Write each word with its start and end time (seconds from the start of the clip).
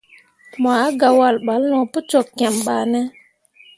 Mo 0.61 0.69
ah 0.83 0.91
gah 0.99 1.13
wahl 1.19 1.37
balle 1.45 1.67
no 1.71 1.79
pu 1.91 1.99
cok 2.09 2.27
kiem 2.37 2.55
bah 2.65 2.83
ne. 2.91 3.01